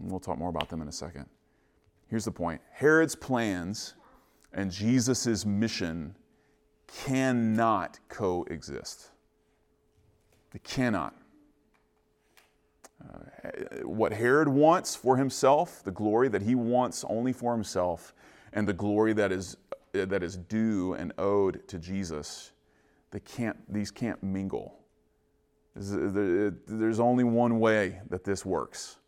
[0.00, 1.26] And we'll talk more about them in a second.
[2.08, 3.94] Here's the point Herod's plans
[4.52, 6.16] and Jesus' mission
[6.86, 9.10] cannot coexist.
[10.52, 11.14] They cannot.
[13.02, 13.48] Uh,
[13.86, 18.14] what Herod wants for himself, the glory that he wants only for himself,
[18.52, 19.56] and the glory that is,
[19.92, 22.52] that is due and owed to Jesus,
[23.10, 24.78] they can't, these can't mingle.
[25.74, 28.98] There's only one way that this works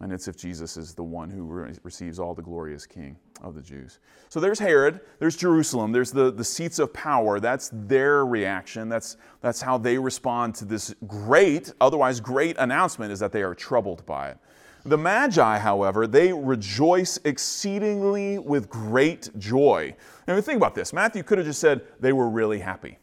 [0.00, 3.54] and it's if Jesus is the one who re- receives all the glory king of
[3.54, 3.98] the Jews.
[4.28, 7.38] So there's Herod, there's Jerusalem, there's the, the seats of power.
[7.38, 8.88] That's their reaction.
[8.88, 13.54] That's, that's how they respond to this great, otherwise great announcement, is that they are
[13.54, 14.38] troubled by it.
[14.84, 19.94] The Magi, however, they rejoice exceedingly with great joy.
[20.26, 20.94] Now, think about this.
[20.94, 22.98] Matthew could have just said they were really happy.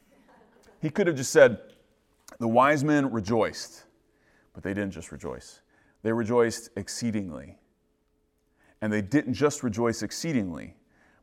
[0.81, 1.59] He could have just said,
[2.39, 3.83] the wise men rejoiced,
[4.53, 5.61] but they didn't just rejoice
[6.03, 7.57] they rejoiced exceedingly.
[8.81, 10.75] And they didn't just rejoice exceedingly,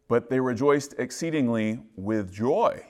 [0.08, 2.84] but they rejoiced exceedingly with joy.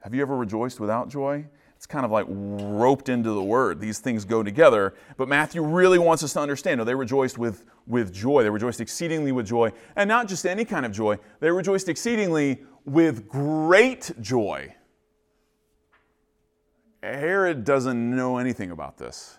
[0.00, 1.46] Have you ever rejoiced without joy?
[1.78, 3.80] It's kind of like roped into the word.
[3.80, 4.94] These things go together.
[5.16, 8.42] But Matthew really wants us to understand no, they rejoiced with, with joy.
[8.42, 9.72] They rejoiced exceedingly with joy.
[9.94, 14.74] And not just any kind of joy, they rejoiced exceedingly with great joy.
[17.00, 19.38] Herod doesn't know anything about this.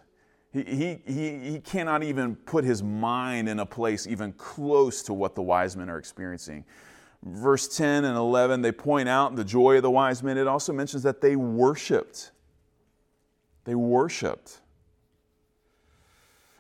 [0.52, 5.36] He, he, he, cannot even put his mind in a place even close to what
[5.36, 6.66] the wise men are experiencing.
[7.24, 10.38] Verse 10 and 11, they point out the joy of the wise men.
[10.38, 12.32] It also mentions that they worshiped.
[13.66, 14.62] They worshiped.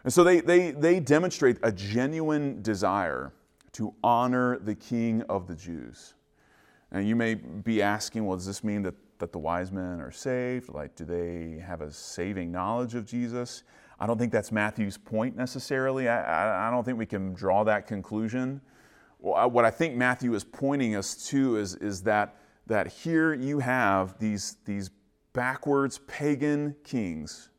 [0.03, 3.33] And so they, they, they demonstrate a genuine desire
[3.73, 6.13] to honor the king of the Jews.
[6.91, 10.11] And you may be asking, well, does this mean that, that the wise men are
[10.11, 10.69] saved?
[10.73, 13.63] Like, do they have a saving knowledge of Jesus?
[13.99, 16.07] I don't think that's Matthew's point necessarily.
[16.07, 18.61] I, I, I don't think we can draw that conclusion.
[19.19, 23.59] Well, what I think Matthew is pointing us to is, is that, that here you
[23.59, 24.89] have these, these
[25.33, 27.49] backwards pagan kings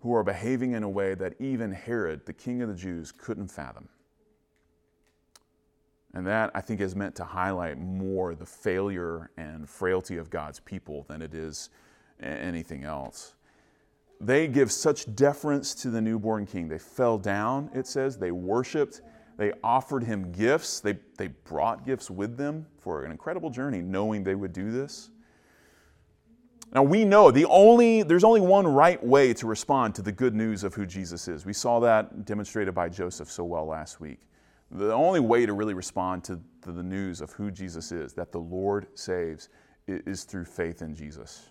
[0.00, 3.48] who are behaving in a way that even Herod, the king of the Jews, couldn't
[3.48, 3.88] fathom.
[6.12, 10.60] And that, I think, is meant to highlight more the failure and frailty of God's
[10.60, 11.70] people than it is
[12.20, 13.34] anything else
[14.20, 16.68] they give such deference to the newborn king.
[16.68, 19.00] They fell down, it says, they worshiped,
[19.38, 24.22] they offered him gifts, they, they brought gifts with them for an incredible journey, knowing
[24.22, 25.10] they would do this.
[26.72, 30.36] Now we know the only there's only one right way to respond to the good
[30.36, 31.44] news of who Jesus is.
[31.44, 34.20] We saw that demonstrated by Joseph so well last week.
[34.70, 38.38] The only way to really respond to, the news of who Jesus is, that the
[38.38, 39.48] Lord saves,
[39.86, 41.48] is through faith in Jesus.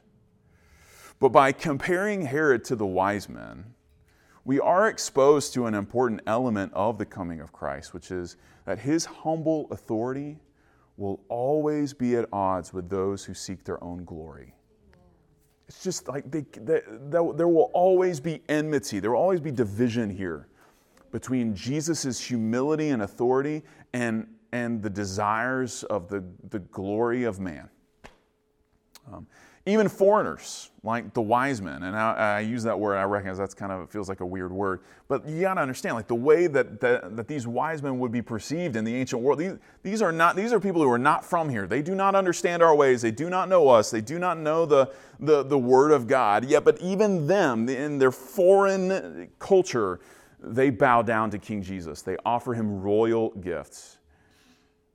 [1.19, 3.73] But by comparing Herod to the wise men,
[4.45, 8.79] we are exposed to an important element of the coming of Christ, which is that
[8.79, 10.39] his humble authority
[10.95, 14.53] will always be at odds with those who seek their own glory.
[15.67, 19.51] It's just like they, they, they, there will always be enmity, there will always be
[19.51, 20.47] division here
[21.11, 27.69] between Jesus' humility and authority and, and the desires of the, the glory of man.
[29.11, 29.27] Um,
[29.65, 33.53] even foreigners, like the wise men, and I, I, use that word, I recognize that's
[33.53, 36.15] kind of, it feels like a weird word, but you got to understand, like the
[36.15, 39.53] way that, that, that, these wise men would be perceived in the ancient world, these,
[39.83, 41.67] these are not, these are people who are not from here.
[41.67, 43.01] They do not understand our ways.
[43.01, 43.91] They do not know us.
[43.91, 46.45] They do not know the, the, the word of God.
[46.45, 49.99] Yet, but even them, in their foreign culture,
[50.41, 52.01] they bow down to King Jesus.
[52.01, 53.97] They offer him royal gifts.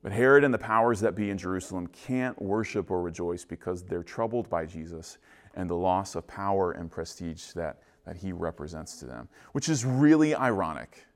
[0.01, 4.03] But Herod and the powers that be in Jerusalem can't worship or rejoice because they're
[4.03, 5.17] troubled by Jesus
[5.55, 9.83] and the loss of power and prestige that, that he represents to them, which is
[9.83, 11.07] really ironic.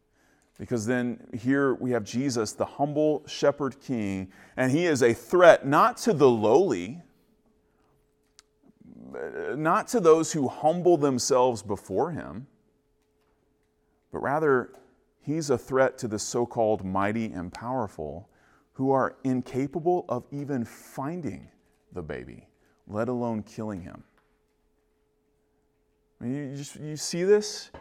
[0.57, 5.65] Because then here we have Jesus, the humble shepherd king, and he is a threat
[5.65, 7.01] not to the lowly,
[9.55, 12.47] not to those who humble themselves before him,
[14.11, 14.71] but rather
[15.21, 18.29] he's a threat to the so called mighty and powerful
[18.73, 21.47] who are incapable of even finding
[21.91, 22.47] the baby,
[22.87, 24.03] let alone killing him.
[26.21, 27.71] I mean, you, just, you see this?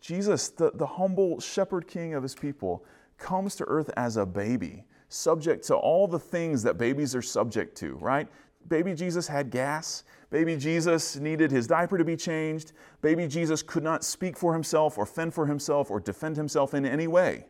[0.00, 2.84] Jesus, the, the humble shepherd king of his people,
[3.18, 7.76] comes to earth as a baby, subject to all the things that babies are subject
[7.78, 8.26] to, right?
[8.70, 10.04] Baby Jesus had gas.
[10.30, 12.72] Baby Jesus needed his diaper to be changed.
[13.02, 16.86] Baby Jesus could not speak for himself or fend for himself or defend himself in
[16.86, 17.46] any way.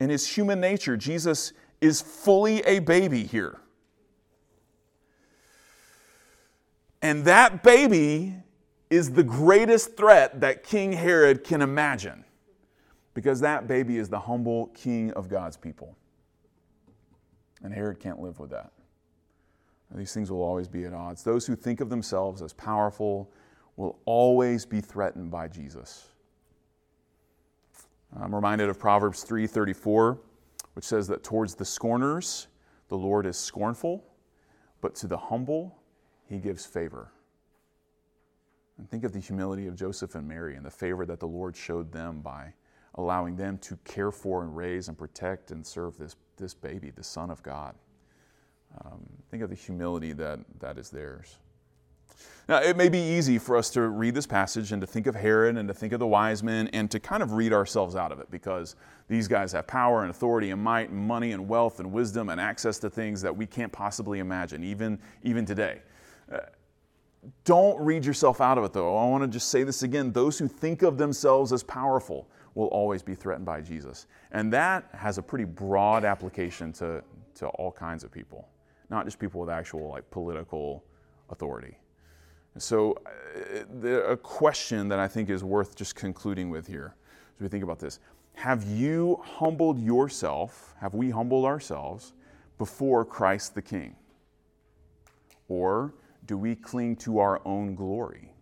[0.00, 3.60] In his human nature, Jesus is fully a baby here.
[7.02, 8.34] And that baby
[8.88, 12.24] is the greatest threat that King Herod can imagine
[13.12, 15.94] because that baby is the humble king of God's people.
[17.62, 18.72] And Herod can't live with that.
[19.94, 21.22] These things will always be at odds.
[21.22, 23.30] Those who think of themselves as powerful
[23.76, 26.08] will always be threatened by Jesus.
[28.18, 30.18] I'm reminded of Proverbs 3:34
[30.76, 32.48] which says that towards the scorners,
[32.88, 34.04] the Lord is scornful,
[34.82, 35.78] but to the humble,
[36.26, 37.10] he gives favor.
[38.76, 41.56] And think of the humility of Joseph and Mary and the favor that the Lord
[41.56, 42.52] showed them by
[42.96, 47.02] allowing them to care for and raise and protect and serve this, this baby, the
[47.02, 47.74] Son of God.
[48.84, 51.36] Um, think of the humility that, that is theirs.
[52.48, 55.16] Now, it may be easy for us to read this passage and to think of
[55.16, 58.12] Herod and to think of the wise men and to kind of read ourselves out
[58.12, 58.76] of it because
[59.08, 62.40] these guys have power and authority and might and money and wealth and wisdom and
[62.40, 65.80] access to things that we can't possibly imagine, even, even today.
[66.30, 66.38] Uh,
[67.44, 68.96] don't read yourself out of it, though.
[68.96, 70.12] I want to just say this again.
[70.12, 74.06] Those who think of themselves as powerful will always be threatened by Jesus.
[74.30, 77.02] And that has a pretty broad application to,
[77.36, 78.48] to all kinds of people,
[78.90, 80.84] not just people with actual like political
[81.30, 81.78] authority.
[82.54, 82.96] And So,
[83.84, 86.94] uh, a question that I think is worth just concluding with here
[87.36, 87.98] as we think about this
[88.34, 92.14] Have you humbled yourself, have we humbled ourselves
[92.58, 93.94] before Christ the King?
[95.48, 95.94] Or
[96.24, 98.32] do we cling to our own glory?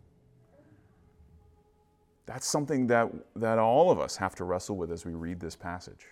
[2.27, 5.55] That's something that, that all of us have to wrestle with as we read this
[5.55, 6.07] passage,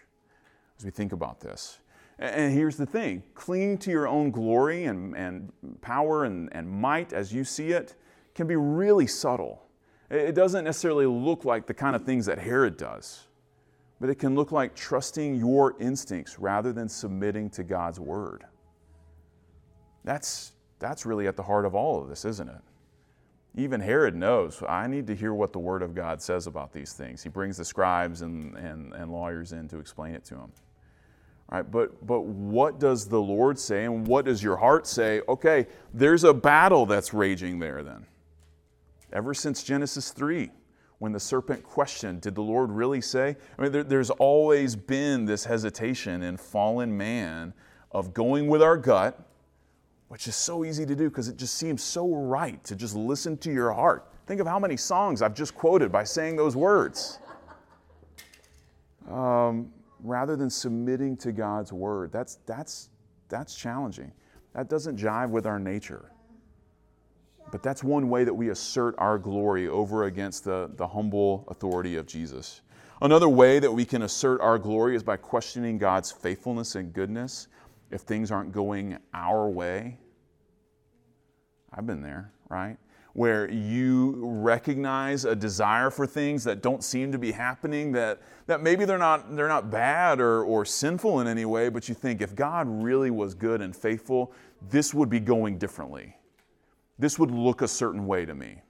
[0.79, 1.79] as we think about this.
[2.23, 7.13] And here's the thing clinging to your own glory and, and power and, and might
[7.13, 7.97] as you see it
[8.33, 9.67] can be really subtle.
[10.09, 13.27] It doesn't necessarily look like the kind of things that Herod does,
[14.01, 18.45] but it can look like trusting your instincts rather than submitting to God's word.
[20.05, 22.61] That's, that's really at the heart of all of this, isn't it?
[23.57, 26.93] Even Herod knows, I need to hear what the word of God says about these
[26.93, 27.21] things.
[27.21, 30.53] He brings the scribes and, and, and lawyers in to explain it to him.
[31.53, 35.21] Right, but, but what does the Lord say and what does your heart say?
[35.29, 38.07] Okay, there's a battle that's raging there then.
[39.13, 40.51] Ever since Genesis 3,
[40.99, 43.37] when the serpent questioned, Did the Lord really say?
[43.59, 47.53] I mean, there, there's always been this hesitation in fallen man
[47.91, 49.21] of going with our gut,
[50.09, 53.37] which is so easy to do because it just seems so right to just listen
[53.37, 54.11] to your heart.
[54.27, 57.19] Think of how many songs I've just quoted by saying those words.
[59.11, 59.71] Um,
[60.03, 62.13] rather than submitting to God's word.
[62.13, 62.91] That's, that's,
[63.29, 64.13] that's challenging.
[64.55, 66.11] That doesn't jive with our nature.
[67.51, 71.97] But that's one way that we assert our glory over against the, the humble authority
[71.97, 72.63] of Jesus.
[73.01, 77.49] Another way that we can assert our glory is by questioning God's faithfulness and goodness
[77.91, 79.99] if things aren't going our way.
[81.75, 82.77] I've been there, right?
[83.15, 88.63] Where you recognize a desire for things that don't seem to be happening, that, that
[88.63, 92.23] maybe they're not, they're not bad or, or sinful in any way, but you think
[92.23, 94.33] if God really was good and faithful,
[94.71, 96.17] this would be going differently
[97.03, 98.63] this would look a certain way to me.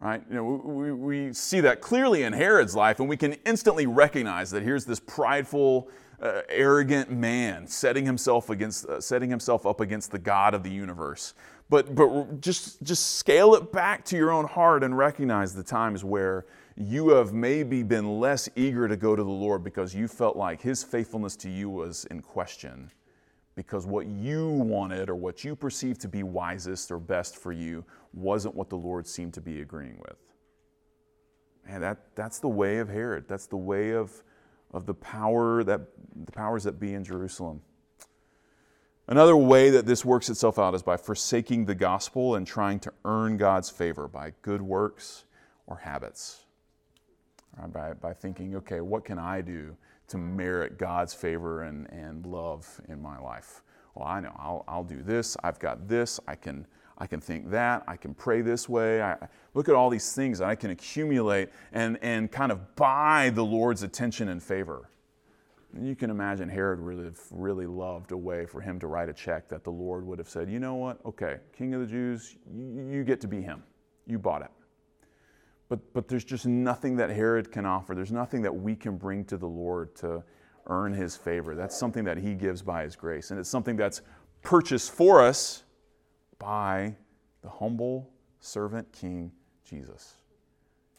[0.00, 0.22] Right?
[0.28, 4.50] You know, we, we see that clearly in Herod's life, and we can instantly recognize
[4.52, 5.88] that here's this prideful,
[6.20, 10.70] uh, arrogant man setting himself against, uh, setting himself up against the God of the
[10.70, 11.34] universe.
[11.70, 16.02] But, but just, just scale it back to your own heart and recognize the times
[16.02, 16.46] where
[16.76, 20.62] you have maybe been less eager to go to the Lord because you felt like
[20.62, 22.90] His faithfulness to you was in question
[23.58, 27.84] because what you wanted or what you perceived to be wisest or best for you
[28.14, 30.16] wasn't what the Lord seemed to be agreeing with.
[31.68, 33.24] And that, that's the way of Herod.
[33.26, 34.22] That's the way of,
[34.72, 35.80] of the power that
[36.24, 37.60] the powers that be in Jerusalem.
[39.08, 42.92] Another way that this works itself out is by forsaking the gospel and trying to
[43.04, 45.24] earn God's favor by good works
[45.66, 46.44] or habits.
[47.58, 49.76] Right, by, by thinking, okay, what can I do
[50.08, 53.62] to merit God's favor and, and love in my life.
[53.94, 55.36] Well, I know I'll, I'll do this.
[55.44, 56.18] I've got this.
[56.26, 57.84] I can, I can think that.
[57.86, 59.02] I can pray this way.
[59.02, 59.16] I,
[59.54, 63.44] look at all these things that I can accumulate and, and kind of buy the
[63.44, 64.90] Lord's attention and favor.
[65.76, 69.48] You can imagine Herod really, really loved a way for him to write a check
[69.48, 70.98] that the Lord would have said, you know what?
[71.04, 73.62] Okay, King of the Jews, you, you get to be him.
[74.06, 74.50] You bought it.
[75.68, 77.94] But, but there's just nothing that Herod can offer.
[77.94, 80.24] There's nothing that we can bring to the Lord to
[80.66, 81.54] earn his favor.
[81.54, 83.30] That's something that he gives by his grace.
[83.30, 84.00] And it's something that's
[84.40, 85.64] purchased for us
[86.38, 86.96] by
[87.42, 88.10] the humble
[88.40, 89.30] servant King
[89.68, 90.14] Jesus.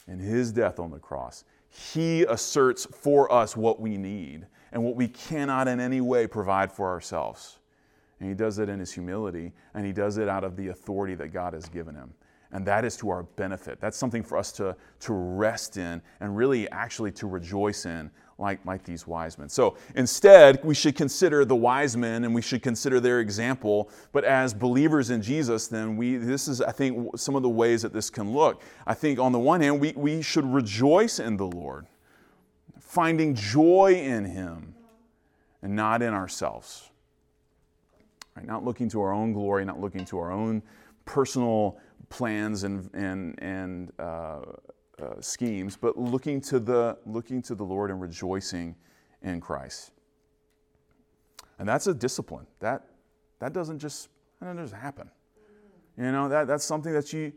[0.07, 4.95] In his death on the cross, he asserts for us what we need and what
[4.95, 7.57] we cannot in any way provide for ourselves.
[8.19, 11.15] And he does it in his humility, and he does it out of the authority
[11.15, 12.13] that God has given him
[12.51, 13.79] and that is to our benefit.
[13.79, 18.09] That's something for us to, to rest in and really actually to rejoice in,
[18.39, 19.49] like, like these wise men.
[19.49, 23.89] So instead, we should consider the wise men and we should consider their example.
[24.11, 27.83] But as believers in Jesus, then we, this is, I think, some of the ways
[27.83, 28.63] that this can look.
[28.87, 31.85] I think on the one hand, we, we should rejoice in the Lord,
[32.89, 34.73] finding joy in Him
[35.61, 36.89] and not in ourselves.
[38.35, 38.47] Right?
[38.47, 40.63] Not looking to our own glory, not looking to our own
[41.05, 41.77] personal
[42.09, 44.39] plans and, and, and uh,
[44.99, 48.75] uh, schemes, but looking to, the, looking to the Lord and rejoicing
[49.21, 49.91] in Christ.
[51.59, 52.47] And that's a discipline.
[52.59, 52.87] That,
[53.37, 54.09] that doesn't just,
[54.39, 55.11] that doesn't just happen.
[55.95, 57.33] You know, that, that's something that you,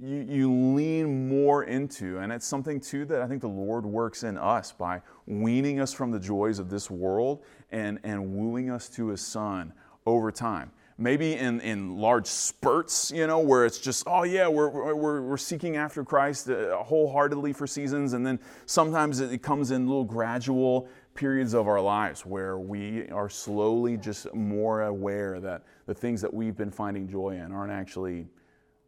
[0.00, 2.18] you, you lean more into.
[2.18, 5.92] And it's something, too, that I think the Lord works in us by weaning us
[5.92, 9.72] from the joys of this world and, and wooing us to His Son
[10.06, 14.68] over time maybe in, in large spurts, you know, where it's just, oh yeah, we're,
[14.94, 18.12] we're, we're seeking after Christ uh, wholeheartedly for seasons.
[18.12, 23.28] And then sometimes it comes in little gradual periods of our lives where we are
[23.28, 28.26] slowly just more aware that the things that we've been finding joy in aren't actually,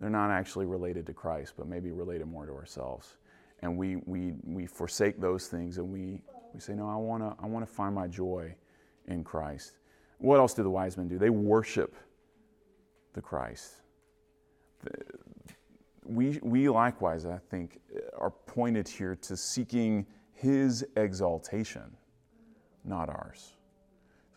[0.01, 3.17] they're not actually related to Christ, but maybe related more to ourselves.
[3.61, 6.21] And we, we, we forsake those things and we,
[6.53, 8.55] we say, no, I want to I wanna find my joy
[9.09, 9.79] in Christ.
[10.19, 11.19] What else do the wise men do?
[11.19, 11.95] They worship
[13.13, 13.77] the Christ.
[16.05, 17.81] We, we likewise, I think,
[18.17, 21.97] are pointed here to seeking his exaltation,
[22.85, 23.55] not ours.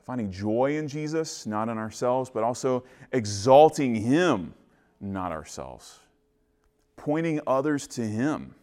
[0.04, 4.54] Finding joy in Jesus, not in ourselves, but also exalting him,
[5.00, 6.00] not ourselves.
[6.96, 8.56] Pointing others to him.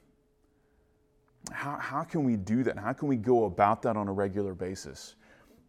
[1.53, 2.79] How, how can we do that?
[2.79, 5.15] How can we go about that on a regular basis?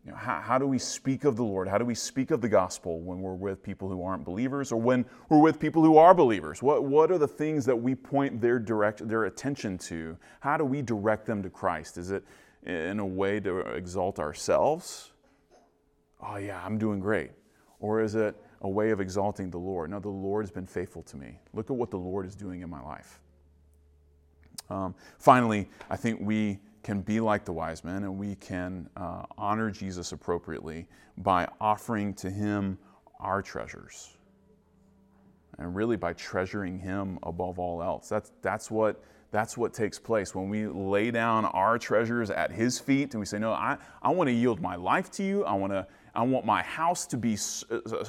[0.06, 1.68] You know, how, how do we speak of the Lord?
[1.68, 4.80] How do we speak of the gospel when we're with people who aren't believers or
[4.80, 6.64] when we're with people who are believers?
[6.64, 10.18] What, what are the things that we point their, direct, their attention to?
[10.40, 11.98] How do we direct them to Christ?
[11.98, 12.24] Is it
[12.66, 15.12] in a way to exalt ourselves?
[16.22, 17.32] Oh, yeah, I'm doing great.
[17.80, 19.90] Or is it a way of exalting the Lord?
[19.90, 21.40] No, the Lord has been faithful to me.
[21.54, 23.20] Look at what the Lord is doing in my life.
[24.70, 29.24] Um, finally, I think we can be like the wise men and we can uh,
[29.38, 30.88] honor Jesus appropriately
[31.18, 32.78] by offering to him
[33.20, 34.16] our treasures.
[35.60, 38.08] And really by treasuring him above all else.
[38.08, 42.80] That's, that's, what, that's what takes place when we lay down our treasures at His
[42.80, 45.44] feet and we say, No, I, I want to yield my life to you.
[45.44, 45.88] I want to.
[46.16, 47.38] I want my house to be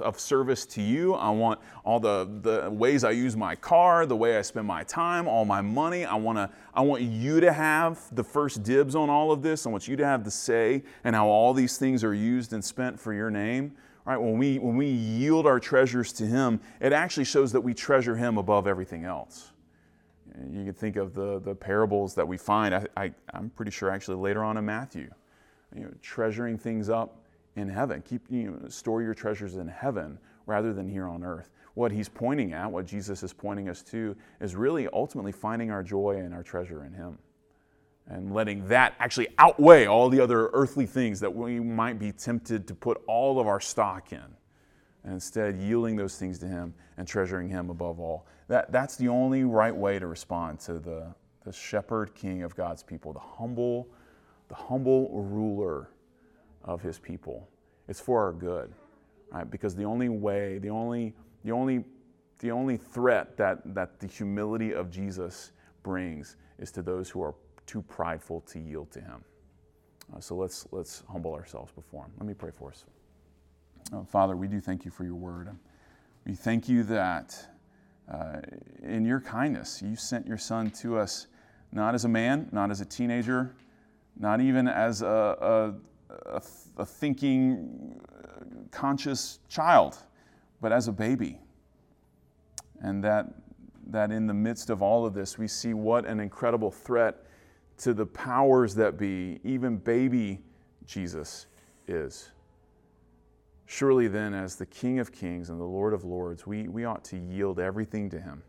[0.00, 1.12] of service to you.
[1.12, 4.82] I want all the, the ways I use my car, the way I spend my
[4.84, 6.06] time, all my money.
[6.06, 9.66] I, wanna, I want you to have the first dibs on all of this.
[9.66, 12.64] I want you to have the say and how all these things are used and
[12.64, 13.72] spent for your name.
[14.06, 14.16] Right?
[14.16, 18.16] When we, when we yield our treasures to Him, it actually shows that we treasure
[18.16, 19.52] Him above everything else.
[20.52, 23.90] You can think of the, the parables that we find, I, I, am pretty sure
[23.90, 25.10] actually later on in Matthew.
[25.74, 27.24] You know, treasuring things up
[27.56, 28.02] in heaven.
[28.02, 31.50] Keep, you know, store your treasures in heaven rather than here on earth.
[31.74, 35.82] What he's pointing at, what Jesus is pointing us to, is really ultimately finding our
[35.82, 37.18] joy and our treasure in him.
[38.06, 42.66] And letting that actually outweigh all the other earthly things that we might be tempted
[42.68, 44.24] to put all of our stock in.
[45.08, 48.26] And instead, yielding those things to Him and treasuring Him above all.
[48.48, 51.14] That, that's the only right way to respond to the,
[51.46, 53.88] the shepherd king of God's people, the humble,
[54.48, 55.88] the humble ruler
[56.62, 57.48] of His people.
[57.88, 58.70] It's for our good,
[59.32, 59.50] right?
[59.50, 61.86] Because the only way, the only, the only,
[62.40, 65.52] the only threat that, that the humility of Jesus
[65.82, 67.34] brings is to those who are
[67.64, 69.24] too prideful to yield to Him.
[70.14, 72.10] Uh, so let's, let's humble ourselves before Him.
[72.18, 72.84] Let me pray for us.
[73.90, 75.48] Uh, Father, we do thank you for your word.
[76.26, 77.48] We thank you that
[78.12, 78.40] uh,
[78.82, 81.26] in your kindness, you sent your son to us
[81.72, 83.54] not as a man, not as a teenager,
[84.18, 85.74] not even as a, a,
[86.36, 86.42] a,
[86.76, 87.98] a thinking,
[88.70, 89.96] conscious child,
[90.60, 91.38] but as a baby.
[92.80, 93.26] And that,
[93.86, 97.24] that in the midst of all of this, we see what an incredible threat
[97.78, 100.40] to the powers that be, even baby
[100.84, 101.46] Jesus
[101.86, 102.32] is.
[103.70, 107.04] Surely then, as the King of Kings and the Lord of Lords, we, we ought
[107.04, 108.42] to yield everything to Him.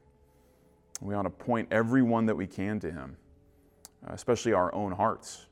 [1.02, 3.18] We ought to point everyone that we can to Him,
[4.08, 5.48] especially our own hearts.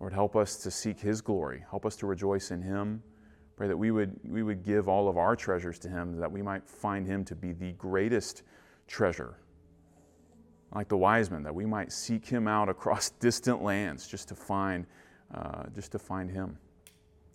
[0.00, 1.62] Lord, help us to seek His glory.
[1.70, 3.00] Help us to rejoice in Him.
[3.54, 6.42] Pray that we would, we would give all of our treasures to Him, that we
[6.42, 8.42] might find Him to be the greatest
[8.88, 9.36] treasure.
[10.74, 14.34] Like the wise men, that we might seek Him out across distant lands just to
[14.34, 14.84] find,
[15.32, 16.58] uh, just to find Him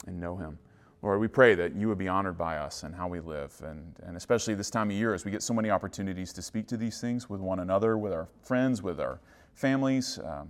[0.05, 0.59] and know Him.
[1.01, 3.95] Lord, we pray that you would be honored by us and how we live, and,
[4.03, 6.77] and especially this time of year as we get so many opportunities to speak to
[6.77, 9.19] these things with one another, with our friends, with our
[9.53, 10.19] families.
[10.23, 10.49] Um,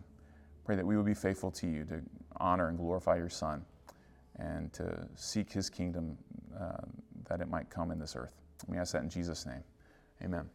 [0.64, 2.02] pray that we would be faithful to you to
[2.38, 3.66] honor and glorify your Son
[4.38, 6.18] and to seek his kingdom
[6.60, 6.78] uh,
[7.28, 8.34] that it might come in this earth.
[8.68, 9.64] We ask that in Jesus' name.
[10.24, 10.50] Amen.